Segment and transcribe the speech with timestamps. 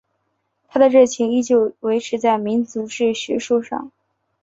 [0.67, 3.91] 他的热情依旧维持在民族志学术上。